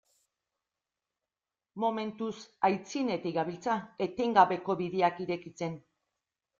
[1.83, 2.31] Momentuz
[2.71, 5.83] aitzinetik gabiltza, etengabe bideak irekitzen.